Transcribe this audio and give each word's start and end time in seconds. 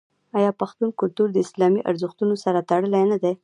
آیا 0.37 0.51
پښتون 0.61 0.89
کلتور 0.99 1.27
د 1.31 1.37
اسلامي 1.45 1.81
ارزښتونو 1.89 2.35
سره 2.43 2.59
تړلی 2.69 3.03
نه 3.11 3.17
دی؟ 3.23 3.33